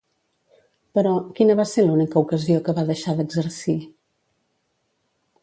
Però, 0.99 1.11
quina 1.39 1.55
va 1.59 1.65
ser 1.73 1.85
l'única 1.85 2.17
ocasió 2.25 2.57
que 2.69 2.75
va 2.79 2.87
deixar 2.89 3.15
d'exercir? 3.21 3.77